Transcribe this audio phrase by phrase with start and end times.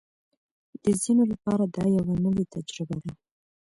[0.83, 3.11] د ځینو لپاره دا یوه نوې تجربه ده